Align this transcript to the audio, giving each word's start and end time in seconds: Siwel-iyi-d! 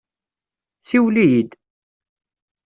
Siwel-iyi-d! 0.87 1.51